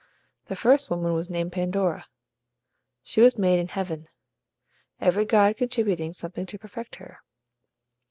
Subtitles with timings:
[0.47, 2.07] The first woman was named Pandora.
[3.03, 4.07] She was made in heaven,
[4.99, 7.19] every god contributing something to perfect her.